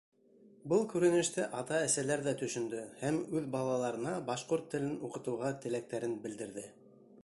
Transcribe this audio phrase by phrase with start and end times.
[0.71, 6.71] Был күренеште ата-әсәләр ҙә төшөндө һәм үҙ балаларына башҡорт телен уҡытыуға теләктәрен белдерҙе.